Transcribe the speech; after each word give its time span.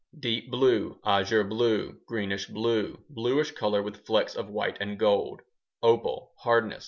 ]Deep 0.29 0.49
blue, 0.49 0.99
azure 1.05 1.43
blue, 1.43 1.99
greenish 2.07 2.47
blue 2.47 3.03
(bluish 3.07 3.51
color 3.51 3.83
with 3.83 4.03
flecks 4.03 4.33
of 4.35 4.49
white 4.49 4.75
and 4.81 4.97
gold) 4.97 5.41
Opal 5.83 6.33
(hardness: 6.39 6.77
5. 6.77 6.79